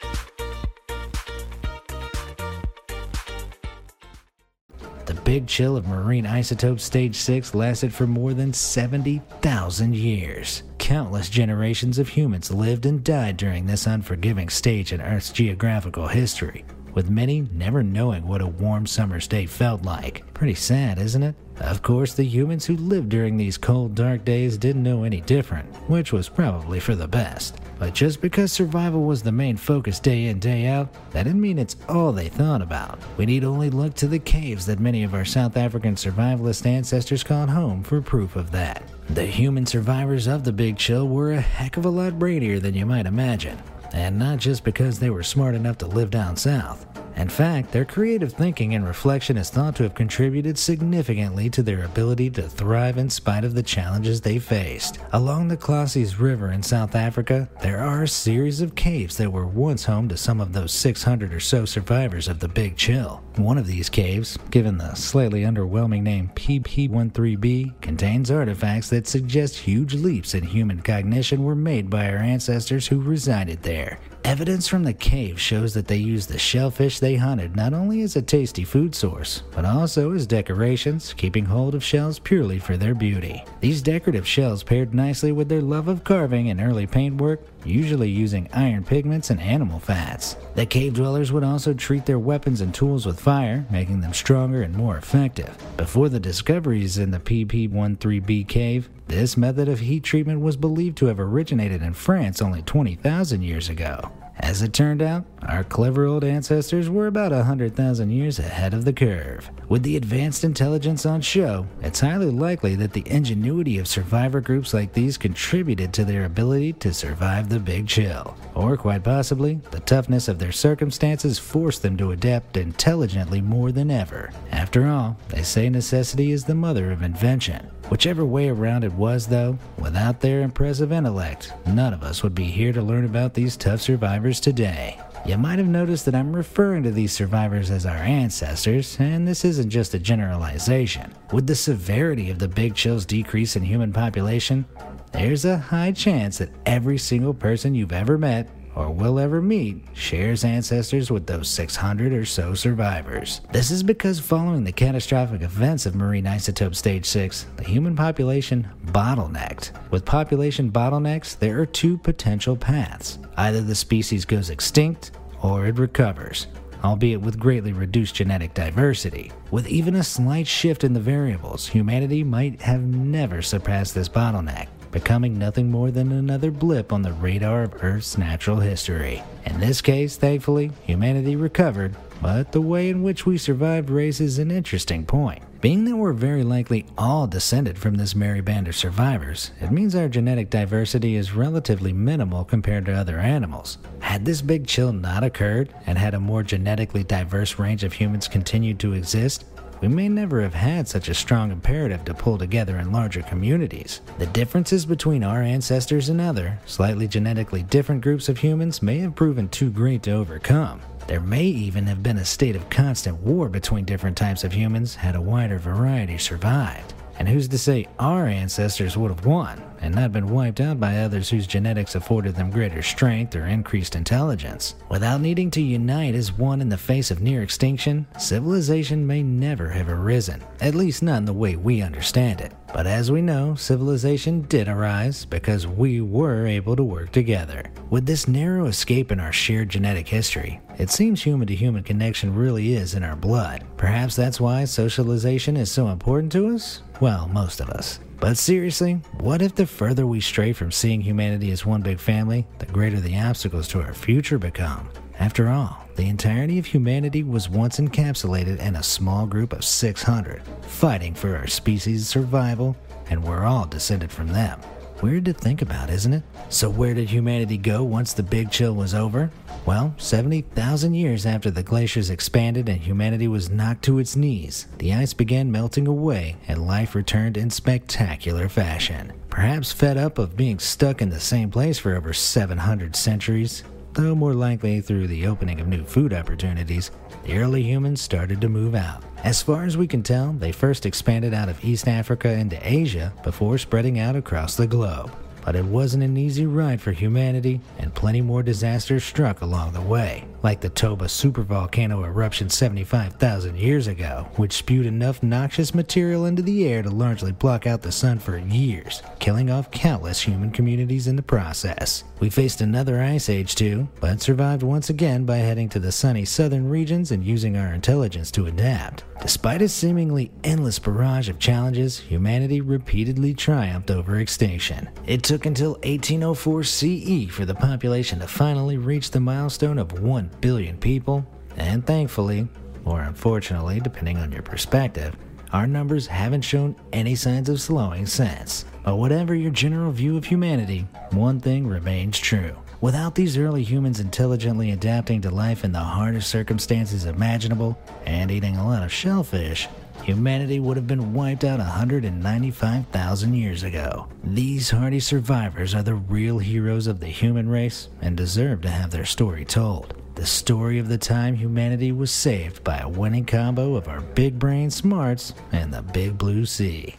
Big 5.23 5.47
chill 5.47 5.77
of 5.77 5.87
marine 5.87 6.25
isotope 6.25 6.79
stage 6.79 7.15
6 7.15 7.53
lasted 7.53 7.93
for 7.93 8.07
more 8.07 8.33
than 8.33 8.53
70,000 8.53 9.95
years. 9.95 10.63
Countless 10.77 11.29
generations 11.29 11.99
of 11.99 12.09
humans 12.09 12.51
lived 12.51 12.85
and 12.85 13.03
died 13.03 13.37
during 13.37 13.65
this 13.65 13.87
unforgiving 13.87 14.49
stage 14.49 14.93
in 14.93 15.01
Earth's 15.01 15.31
geographical 15.31 16.07
history, 16.07 16.65
with 16.93 17.09
many 17.09 17.41
never 17.53 17.83
knowing 17.83 18.27
what 18.27 18.41
a 18.41 18.47
warm 18.47 18.85
summer's 18.85 19.27
day 19.27 19.45
felt 19.45 19.83
like. 19.83 20.23
Pretty 20.33 20.55
sad, 20.55 20.97
isn't 20.99 21.23
it? 21.23 21.35
Of 21.61 21.83
course, 21.83 22.15
the 22.15 22.23
humans 22.23 22.65
who 22.65 22.75
lived 22.75 23.09
during 23.09 23.37
these 23.37 23.57
cold, 23.57 23.93
dark 23.93 24.25
days 24.25 24.57
didn't 24.57 24.81
know 24.81 25.03
any 25.03 25.21
different, 25.21 25.71
which 25.87 26.11
was 26.11 26.27
probably 26.27 26.79
for 26.79 26.95
the 26.95 27.07
best. 27.07 27.59
But 27.77 27.93
just 27.93 28.19
because 28.19 28.51
survival 28.51 29.03
was 29.03 29.21
the 29.21 29.31
main 29.31 29.57
focus 29.57 29.99
day 29.99 30.25
in, 30.25 30.39
day 30.39 30.65
out, 30.65 30.91
that 31.11 31.23
didn't 31.23 31.39
mean 31.39 31.59
it's 31.59 31.75
all 31.87 32.11
they 32.11 32.29
thought 32.29 32.63
about. 32.63 32.99
We 33.15 33.27
need 33.27 33.43
only 33.43 33.69
look 33.69 33.93
to 33.95 34.07
the 34.07 34.17
caves 34.17 34.65
that 34.65 34.79
many 34.79 35.03
of 35.03 35.13
our 35.13 35.25
South 35.25 35.55
African 35.55 35.93
survivalist 35.93 36.65
ancestors 36.65 37.23
called 37.23 37.49
home 37.49 37.83
for 37.83 38.01
proof 38.01 38.35
of 38.35 38.51
that. 38.51 38.83
The 39.11 39.25
human 39.25 39.67
survivors 39.67 40.25
of 40.25 40.43
the 40.43 40.51
Big 40.51 40.77
Chill 40.77 41.07
were 41.07 41.33
a 41.33 41.41
heck 41.41 41.77
of 41.77 41.85
a 41.85 41.89
lot 41.89 42.13
brainier 42.13 42.59
than 42.59 42.73
you 42.73 42.87
might 42.87 43.05
imagine. 43.05 43.59
And 43.93 44.17
not 44.17 44.39
just 44.39 44.63
because 44.63 44.97
they 44.97 45.11
were 45.11 45.23
smart 45.23 45.53
enough 45.53 45.77
to 45.79 45.87
live 45.87 46.09
down 46.09 46.37
south. 46.37 46.90
In 47.15 47.29
fact, 47.29 47.71
their 47.71 47.85
creative 47.85 48.33
thinking 48.33 48.73
and 48.73 48.85
reflection 48.85 49.37
is 49.37 49.49
thought 49.49 49.75
to 49.75 49.83
have 49.83 49.93
contributed 49.93 50.57
significantly 50.57 51.49
to 51.49 51.63
their 51.63 51.83
ability 51.83 52.29
to 52.31 52.43
thrive 52.43 52.97
in 52.97 53.09
spite 53.09 53.43
of 53.43 53.53
the 53.53 53.63
challenges 53.63 54.21
they 54.21 54.39
faced. 54.39 54.99
Along 55.13 55.47
the 55.47 55.57
Klassies 55.57 56.19
River 56.19 56.51
in 56.51 56.63
South 56.63 56.95
Africa, 56.95 57.49
there 57.61 57.79
are 57.79 58.03
a 58.03 58.07
series 58.07 58.61
of 58.61 58.75
caves 58.75 59.17
that 59.17 59.31
were 59.31 59.47
once 59.47 59.85
home 59.85 60.07
to 60.09 60.17
some 60.17 60.41
of 60.41 60.53
those 60.53 60.71
600 60.71 61.33
or 61.33 61.39
so 61.39 61.65
survivors 61.65 62.27
of 62.27 62.39
the 62.39 62.47
Big 62.47 62.77
Chill. 62.77 63.21
One 63.35 63.57
of 63.57 63.67
these 63.67 63.89
caves, 63.89 64.37
given 64.49 64.77
the 64.77 64.95
slightly 64.95 65.41
underwhelming 65.41 66.03
name 66.03 66.31
PP13B, 66.35 67.81
contains 67.81 68.31
artifacts 68.31 68.89
that 68.89 69.07
suggest 69.07 69.57
huge 69.57 69.93
leaps 69.93 70.33
in 70.33 70.43
human 70.43 70.81
cognition 70.81 71.43
were 71.43 71.55
made 71.55 71.89
by 71.89 72.09
our 72.09 72.17
ancestors 72.17 72.87
who 72.87 73.01
resided 73.01 73.63
there. 73.63 73.99
Evidence 74.23 74.67
from 74.67 74.83
the 74.83 74.93
cave 74.93 75.41
shows 75.41 75.73
that 75.73 75.87
they 75.87 75.97
used 75.97 76.29
the 76.29 76.37
shellfish 76.37 76.99
they 76.99 77.15
hunted 77.15 77.55
not 77.55 77.73
only 77.73 78.01
as 78.01 78.15
a 78.15 78.21
tasty 78.21 78.63
food 78.63 78.93
source, 78.93 79.41
but 79.51 79.65
also 79.65 80.11
as 80.11 80.27
decorations, 80.27 81.13
keeping 81.13 81.45
hold 81.45 81.73
of 81.73 81.83
shells 81.83 82.19
purely 82.19 82.59
for 82.59 82.77
their 82.77 82.93
beauty. 82.93 83.43
These 83.61 83.81
decorative 83.81 84.27
shells 84.27 84.63
paired 84.63 84.93
nicely 84.93 85.31
with 85.31 85.49
their 85.49 85.61
love 85.61 85.87
of 85.87 86.03
carving 86.03 86.49
and 86.49 86.61
early 86.61 86.85
paintwork, 86.85 87.41
usually 87.65 88.09
using 88.09 88.49
iron 88.53 88.83
pigments 88.83 89.29
and 89.29 89.39
animal 89.39 89.79
fats. 89.79 90.35
The 90.55 90.65
cave 90.65 90.95
dwellers 90.95 91.31
would 91.31 91.43
also 91.43 91.73
treat 91.73 92.05
their 92.05 92.19
weapons 92.19 92.61
and 92.61 92.73
tools 92.73 93.05
with 93.05 93.19
fire, 93.19 93.65
making 93.69 94.01
them 94.01 94.13
stronger 94.13 94.61
and 94.61 94.75
more 94.75 94.97
effective. 94.97 95.57
Before 95.77 96.09
the 96.09 96.19
discoveries 96.19 96.97
in 96.97 97.11
the 97.11 97.19
PP13B 97.19 98.47
cave, 98.47 98.89
this 99.07 99.37
method 99.37 99.67
of 99.67 99.79
heat 99.79 100.03
treatment 100.03 100.41
was 100.41 100.57
believed 100.57 100.97
to 100.97 101.07
have 101.07 101.19
originated 101.19 101.81
in 101.81 101.93
France 101.93 102.41
only 102.41 102.61
20,000 102.61 103.41
years 103.41 103.69
ago. 103.69 104.11
As 104.39 104.61
it 104.61 104.73
turned 104.73 105.01
out, 105.01 105.25
our 105.47 105.63
clever 105.63 106.05
old 106.05 106.23
ancestors 106.23 106.89
were 106.89 107.07
about 107.07 107.31
100,000 107.31 108.09
years 108.11 108.39
ahead 108.39 108.73
of 108.73 108.85
the 108.85 108.93
curve. 108.93 109.49
With 109.69 109.83
the 109.83 109.97
advanced 109.97 110.43
intelligence 110.43 111.05
on 111.05 111.21
show, 111.21 111.65
it's 111.81 111.99
highly 111.99 112.29
likely 112.29 112.75
that 112.75 112.93
the 112.93 113.03
ingenuity 113.05 113.77
of 113.77 113.87
survivor 113.87 114.41
groups 114.41 114.73
like 114.73 114.93
these 114.93 115.17
contributed 115.17 115.93
to 115.93 116.05
their 116.05 116.25
ability 116.25 116.73
to 116.73 116.93
survive 116.93 117.49
the 117.49 117.59
Big 117.59 117.87
Chill. 117.87 118.35
Or 118.53 118.77
quite 118.77 119.03
possibly, 119.03 119.59
the 119.71 119.79
toughness 119.79 120.27
of 120.27 120.39
their 120.39 120.51
circumstances 120.51 121.39
forced 121.39 121.81
them 121.81 121.97
to 121.97 122.11
adapt 122.11 122.57
intelligently 122.57 123.41
more 123.41 123.71
than 123.71 123.89
ever. 123.89 124.31
After 124.51 124.87
all, 124.87 125.17
they 125.29 125.43
say 125.43 125.69
necessity 125.69 126.31
is 126.31 126.43
the 126.43 126.55
mother 126.55 126.91
of 126.91 127.01
invention. 127.01 127.69
Whichever 127.89 128.23
way 128.23 128.47
around 128.47 128.83
it 128.83 128.93
was, 128.93 129.27
though, 129.27 129.57
without 129.77 130.21
their 130.21 130.43
impressive 130.43 130.91
intellect, 130.91 131.53
none 131.65 131.93
of 131.93 132.03
us 132.03 132.23
would 132.23 132.33
be 132.33 132.45
here 132.45 132.71
to 132.71 132.81
learn 132.81 133.03
about 133.03 133.33
these 133.33 133.57
tough 133.57 133.81
survivors 133.81 134.39
today. 134.39 134.97
You 135.23 135.37
might 135.37 135.59
have 135.59 135.67
noticed 135.67 136.05
that 136.05 136.15
I'm 136.15 136.35
referring 136.35 136.81
to 136.83 136.91
these 136.91 137.13
survivors 137.13 137.69
as 137.69 137.85
our 137.85 137.95
ancestors, 137.95 138.97
and 138.99 139.27
this 139.27 139.45
isn't 139.45 139.69
just 139.69 139.93
a 139.93 139.99
generalization. 139.99 141.13
With 141.31 141.45
the 141.45 141.55
severity 141.55 142.31
of 142.31 142.39
the 142.39 142.47
Big 142.47 142.73
Chill's 142.73 143.05
decrease 143.05 143.55
in 143.55 143.61
human 143.61 143.93
population, 143.93 144.65
there's 145.11 145.45
a 145.45 145.59
high 145.59 145.91
chance 145.91 146.39
that 146.39 146.49
every 146.65 146.97
single 146.97 147.35
person 147.35 147.75
you've 147.75 147.91
ever 147.91 148.17
met 148.17 148.49
or 148.75 148.89
will 148.89 149.19
ever 149.19 149.41
meet, 149.41 149.83
shares 149.93 150.43
ancestors 150.43 151.11
with 151.11 151.27
those 151.27 151.49
600 151.49 152.13
or 152.13 152.25
so 152.25 152.53
survivors. 152.53 153.41
This 153.51 153.71
is 153.71 153.83
because 153.83 154.19
following 154.19 154.63
the 154.63 154.71
catastrophic 154.71 155.41
events 155.41 155.85
of 155.85 155.95
marine 155.95 156.25
isotope 156.25 156.75
stage 156.75 157.05
6, 157.05 157.45
the 157.57 157.63
human 157.63 157.95
population 157.95 158.67
bottlenecked. 158.87 159.71
With 159.91 160.05
population 160.05 160.71
bottlenecks, 160.71 161.37
there 161.37 161.59
are 161.59 161.65
two 161.65 161.97
potential 161.97 162.55
paths. 162.55 163.19
Either 163.37 163.61
the 163.61 163.75
species 163.75 164.25
goes 164.25 164.49
extinct 164.49 165.11
or 165.41 165.65
it 165.65 165.79
recovers 165.79 166.47
albeit 166.83 167.21
with 167.21 167.39
greatly 167.39 167.73
reduced 167.73 168.15
genetic 168.15 168.53
diversity. 168.53 169.31
With 169.51 169.67
even 169.67 169.95
a 169.95 170.03
slight 170.03 170.47
shift 170.47 170.83
in 170.83 170.93
the 170.93 170.99
variables, 170.99 171.67
humanity 171.67 172.23
might 172.23 172.61
have 172.61 172.81
never 172.81 173.41
surpassed 173.43 173.93
this 173.93 174.09
bottleneck 174.09 174.67
becoming 174.91 175.39
nothing 175.39 175.71
more 175.71 175.91
than 175.91 176.11
another 176.11 176.51
blip 176.51 176.91
on 176.91 177.01
the 177.01 177.13
radar 177.13 177.63
of 177.63 177.83
Earth's 177.83 178.17
natural 178.17 178.59
history. 178.59 179.23
In 179.45 179.59
this 179.59 179.81
case, 179.81 180.17
thankfully, 180.17 180.71
humanity 180.83 181.35
recovered, 181.35 181.95
but 182.21 182.51
the 182.51 182.61
way 182.61 182.89
in 182.89 183.01
which 183.01 183.25
we 183.25 183.37
survived 183.37 183.89
raises 183.89 184.37
an 184.37 184.51
interesting 184.51 185.05
point. 185.05 185.43
Being 185.61 185.85
that 185.85 185.95
we're 185.95 186.13
very 186.13 186.43
likely 186.43 186.87
all 186.97 187.27
descended 187.27 187.77
from 187.77 187.95
this 187.95 188.15
merry 188.15 188.41
band 188.41 188.67
of 188.67 188.75
survivors, 188.75 189.51
it 189.61 189.71
means 189.71 189.93
our 189.93 190.09
genetic 190.09 190.49
diversity 190.49 191.15
is 191.15 191.33
relatively 191.33 191.93
minimal 191.93 192.43
compared 192.43 192.85
to 192.87 192.93
other 192.93 193.19
animals. 193.19 193.77
Had 193.99 194.25
this 194.25 194.41
big 194.41 194.65
chill 194.65 194.91
not 194.91 195.23
occurred, 195.23 195.71
and 195.85 195.99
had 195.99 196.15
a 196.15 196.19
more 196.19 196.41
genetically 196.41 197.03
diverse 197.03 197.59
range 197.59 197.83
of 197.83 197.93
humans 197.93 198.27
continued 198.27 198.79
to 198.79 198.93
exist, 198.93 199.45
we 199.81 199.87
may 199.87 200.07
never 200.07 200.41
have 200.41 200.53
had 200.53 200.87
such 200.87 201.09
a 201.09 201.13
strong 201.13 201.51
imperative 201.51 202.05
to 202.05 202.13
pull 202.13 202.37
together 202.37 202.77
in 202.77 202.91
larger 202.91 203.23
communities. 203.23 204.01
The 204.19 204.27
differences 204.27 204.85
between 204.85 205.23
our 205.23 205.41
ancestors 205.41 206.09
and 206.09 206.21
other, 206.21 206.59
slightly 206.67 207.07
genetically 207.07 207.63
different 207.63 208.01
groups 208.01 208.29
of 208.29 208.37
humans 208.37 208.83
may 208.83 208.99
have 208.99 209.15
proven 209.15 209.49
too 209.49 209.71
great 209.71 210.03
to 210.03 210.11
overcome. 210.11 210.81
There 211.07 211.19
may 211.19 211.45
even 211.45 211.87
have 211.87 212.03
been 212.03 212.19
a 212.19 212.25
state 212.25 212.55
of 212.55 212.69
constant 212.69 213.17
war 213.21 213.49
between 213.49 213.85
different 213.85 214.15
types 214.15 214.43
of 214.43 214.53
humans 214.53 214.95
had 214.95 215.15
a 215.15 215.21
wider 215.21 215.57
variety 215.57 216.19
survived. 216.19 216.93
And 217.17 217.27
who's 217.27 217.47
to 217.49 217.57
say 217.57 217.87
our 217.99 218.27
ancestors 218.27 218.95
would 218.95 219.11
have 219.11 219.25
won 219.25 219.61
and 219.81 219.93
not 219.93 220.11
been 220.11 220.29
wiped 220.29 220.59
out 220.59 220.79
by 220.79 220.97
others 220.97 221.29
whose 221.29 221.47
genetics 221.47 221.95
afforded 221.95 222.35
them 222.35 222.49
greater 222.49 222.81
strength 222.81 223.35
or 223.35 223.45
increased 223.45 223.95
intelligence? 223.95 224.75
Without 224.89 225.21
needing 225.21 225.51
to 225.51 225.61
unite 225.61 226.15
as 226.15 226.31
one 226.31 226.61
in 226.61 226.69
the 226.69 226.77
face 226.77 227.11
of 227.11 227.21
near 227.21 227.41
extinction, 227.41 228.05
civilization 228.17 229.05
may 229.05 229.23
never 229.23 229.69
have 229.69 229.89
arisen, 229.89 230.41
at 230.59 230.75
least 230.75 231.03
not 231.03 231.17
in 231.17 231.25
the 231.25 231.33
way 231.33 231.55
we 231.55 231.81
understand 231.81 232.41
it. 232.41 232.53
But 232.73 232.87
as 232.87 233.11
we 233.11 233.21
know, 233.21 233.55
civilization 233.55 234.43
did 234.43 234.69
arise 234.69 235.25
because 235.25 235.67
we 235.67 235.99
were 235.99 236.45
able 236.45 236.75
to 236.77 236.83
work 236.83 237.11
together. 237.11 237.65
With 237.89 238.05
this 238.05 238.27
narrow 238.27 238.67
escape 238.67 239.11
in 239.11 239.19
our 239.19 239.33
shared 239.33 239.69
genetic 239.69 240.07
history, 240.07 240.61
it 240.77 240.89
seems 240.89 241.21
human 241.21 241.47
to 241.47 241.55
human 241.55 241.83
connection 241.83 242.33
really 242.33 242.73
is 242.73 242.95
in 242.95 243.03
our 243.03 243.17
blood. 243.17 243.65
Perhaps 243.75 244.15
that's 244.15 244.39
why 244.39 244.63
socialization 244.63 245.57
is 245.57 245.69
so 245.69 245.89
important 245.89 246.31
to 246.31 246.55
us? 246.55 246.81
Well, 247.01 247.27
most 247.27 247.59
of 247.59 247.69
us. 247.69 247.99
But 248.21 248.37
seriously, 248.37 249.01
what 249.19 249.41
if 249.41 249.55
the 249.55 249.65
further 249.65 250.05
we 250.05 250.21
stray 250.21 250.53
from 250.53 250.71
seeing 250.71 251.01
humanity 251.01 251.49
as 251.49 251.65
one 251.65 251.81
big 251.81 251.99
family, 251.99 252.45
the 252.59 252.67
greater 252.67 252.99
the 252.99 253.17
obstacles 253.17 253.67
to 253.69 253.81
our 253.81 253.95
future 253.95 254.37
become? 254.37 254.87
After 255.17 255.49
all, 255.49 255.83
the 255.95 256.07
entirety 256.07 256.59
of 256.59 256.67
humanity 256.67 257.23
was 257.23 257.49
once 257.49 257.79
encapsulated 257.79 258.59
in 258.59 258.75
a 258.75 258.83
small 258.83 259.25
group 259.25 259.53
of 259.53 259.65
600, 259.65 260.43
fighting 260.61 261.15
for 261.15 261.35
our 261.35 261.47
species' 261.47 262.07
survival, 262.07 262.77
and 263.09 263.23
we're 263.23 263.43
all 263.43 263.65
descended 263.65 264.11
from 264.11 264.27
them. 264.27 264.61
Weird 265.01 265.25
to 265.25 265.33
think 265.33 265.63
about, 265.63 265.89
isn't 265.89 266.13
it? 266.13 266.23
So, 266.49 266.69
where 266.69 266.93
did 266.93 267.09
humanity 267.09 267.57
go 267.57 267.83
once 267.83 268.13
the 268.13 268.21
big 268.21 268.51
chill 268.51 268.75
was 268.75 268.93
over? 268.93 269.31
Well, 269.65 269.95
70,000 269.97 270.93
years 270.93 271.25
after 271.25 271.49
the 271.49 271.63
glaciers 271.63 272.11
expanded 272.11 272.69
and 272.69 272.79
humanity 272.79 273.27
was 273.27 273.49
knocked 273.49 273.83
to 273.85 273.97
its 273.97 274.15
knees, 274.15 274.67
the 274.77 274.93
ice 274.93 275.13
began 275.13 275.51
melting 275.51 275.87
away 275.87 276.35
and 276.47 276.67
life 276.67 276.93
returned 276.93 277.35
in 277.35 277.49
spectacular 277.49 278.47
fashion. 278.47 279.11
Perhaps 279.29 279.71
fed 279.71 279.97
up 279.97 280.19
of 280.19 280.37
being 280.37 280.59
stuck 280.59 281.01
in 281.01 281.09
the 281.09 281.19
same 281.19 281.49
place 281.49 281.79
for 281.79 281.95
over 281.95 282.13
700 282.13 282.95
centuries, 282.95 283.63
though 283.93 284.15
more 284.15 284.33
likely 284.33 284.81
through 284.81 285.07
the 285.07 285.27
opening 285.27 285.59
of 285.59 285.67
new 285.67 285.83
food 285.83 286.13
opportunities, 286.13 286.91
the 287.23 287.37
early 287.37 287.63
humans 287.63 288.01
started 288.01 288.41
to 288.41 288.49
move 288.49 288.75
out. 288.75 289.03
As 289.23 289.43
far 289.43 289.65
as 289.65 289.77
we 289.77 289.87
can 289.87 290.03
tell, 290.03 290.33
they 290.33 290.51
first 290.51 290.85
expanded 290.85 291.33
out 291.33 291.49
of 291.49 291.63
East 291.63 291.87
Africa 291.87 292.29
into 292.29 292.59
Asia 292.61 293.13
before 293.23 293.57
spreading 293.57 293.99
out 293.99 294.15
across 294.15 294.55
the 294.55 294.67
globe. 294.67 295.11
But 295.45 295.55
it 295.55 295.65
wasn't 295.65 296.03
an 296.03 296.17
easy 296.17 296.45
ride 296.45 296.81
for 296.81 296.91
humanity, 296.91 297.61
and 297.79 297.93
plenty 297.93 298.21
more 298.21 298.43
disasters 298.43 299.03
struck 299.03 299.41
along 299.41 299.73
the 299.73 299.81
way, 299.81 300.25
like 300.43 300.61
the 300.61 300.69
Toba 300.69 301.05
supervolcano 301.05 302.05
eruption 302.05 302.49
75,000 302.49 303.57
years 303.57 303.87
ago, 303.87 304.27
which 304.35 304.53
spewed 304.53 304.85
enough 304.85 305.21
noxious 305.21 305.75
material 305.75 306.25
into 306.25 306.41
the 306.41 306.67
air 306.67 306.81
to 306.81 306.89
largely 306.89 307.31
block 307.31 307.67
out 307.67 307.81
the 307.81 307.91
sun 307.91 308.19
for 308.19 308.37
years, 308.37 309.03
killing 309.19 309.49
off 309.49 309.71
countless 309.71 310.21
human 310.21 310.51
communities 310.51 311.07
in 311.07 311.15
the 311.15 311.21
process. 311.21 312.03
We 312.19 312.29
faced 312.29 312.61
another 312.61 313.01
ice 313.01 313.29
age 313.29 313.55
too, 313.55 313.87
but 313.99 314.21
survived 314.21 314.63
once 314.63 314.89
again 314.89 315.25
by 315.25 315.37
heading 315.37 315.69
to 315.69 315.79
the 315.79 315.91
sunny 315.91 316.25
southern 316.25 316.69
regions 316.69 317.11
and 317.11 317.23
using 317.23 317.57
our 317.57 317.73
intelligence 317.73 318.31
to 318.31 318.47
adapt. 318.47 319.03
Despite 319.21 319.61
a 319.61 319.69
seemingly 319.69 320.31
endless 320.43 320.79
barrage 320.79 321.29
of 321.29 321.37
challenges, 321.37 321.99
humanity 321.99 322.61
repeatedly 322.61 323.35
triumphed 323.35 323.91
over 323.91 324.19
extinction. 324.19 324.89
It 325.05 325.21
took 325.21 325.45
until 325.45 325.73
1804 325.83 326.63
CE 326.63 327.29
for 327.29 327.45
the 327.45 327.53
population 327.53 328.19
to 328.19 328.27
finally 328.27 328.77
reach 328.77 329.11
the 329.11 329.19
milestone 329.19 329.77
of 329.77 330.01
1 330.01 330.30
billion 330.39 330.77
people, 330.77 331.25
and 331.57 331.85
thankfully, 331.85 332.47
or 332.85 333.01
unfortunately, 333.01 333.79
depending 333.79 334.17
on 334.17 334.31
your 334.31 334.41
perspective, 334.41 335.15
our 335.53 335.67
numbers 335.67 336.07
haven't 336.07 336.41
shown 336.43 336.75
any 336.93 337.15
signs 337.15 337.49
of 337.49 337.59
slowing 337.59 338.05
since. 338.05 338.65
But 338.83 338.95
whatever 338.95 339.35
your 339.35 339.51
general 339.51 339.91
view 339.91 340.17
of 340.17 340.25
humanity, 340.25 340.87
one 341.11 341.39
thing 341.39 341.67
remains 341.67 342.17
true. 342.17 342.55
Without 342.79 343.13
these 343.13 343.37
early 343.37 343.61
humans 343.61 343.99
intelligently 343.99 344.71
adapting 344.71 345.21
to 345.21 345.29
life 345.29 345.63
in 345.63 345.71
the 345.71 345.79
hardest 345.79 346.29
circumstances 346.29 347.05
imaginable 347.05 347.77
and 348.07 348.31
eating 348.31 348.55
a 348.57 348.65
lot 348.65 348.81
of 348.81 348.91
shellfish, 348.91 349.67
humanity 350.01 350.59
would 350.59 350.77
have 350.77 350.87
been 350.87 351.13
wiped 351.13 351.43
out 351.43 351.59
195,000 351.59 353.33
years 353.35 353.61
ago. 353.61 354.07
These 354.23 354.71
hardy 354.71 354.99
survivors 354.99 355.75
are 355.75 355.83
the 355.83 355.93
real 355.93 356.39
heroes 356.39 356.87
of 356.87 356.99
the 356.99 357.07
human 357.07 357.47
race 357.47 357.89
and 358.01 358.17
deserve 358.17 358.61
to 358.61 358.69
have 358.69 358.89
their 358.89 359.05
story 359.05 359.45
told. 359.45 360.00
The 360.21 360.27
story 360.27 360.77
of 360.77 360.87
the 360.87 360.99
time 360.99 361.33
humanity 361.33 361.91
was 361.91 362.11
saved 362.11 362.63
by 362.63 362.77
a 362.77 362.87
winning 362.87 363.25
combo 363.25 363.73
of 363.73 363.87
our 363.87 364.01
big 364.01 364.37
brain 364.37 364.69
smarts 364.69 365.33
and 365.51 365.73
the 365.73 365.81
big 365.81 366.15
blue 366.15 366.45
sea. 366.45 366.97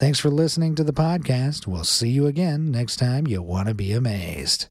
Thanks 0.00 0.18
for 0.18 0.30
listening 0.30 0.74
to 0.76 0.82
the 0.82 0.94
podcast. 0.94 1.66
We'll 1.66 1.84
see 1.84 2.08
you 2.08 2.26
again 2.26 2.70
next 2.70 2.96
time 2.96 3.26
you 3.26 3.42
want 3.42 3.68
to 3.68 3.74
be 3.74 3.92
amazed. 3.92 4.70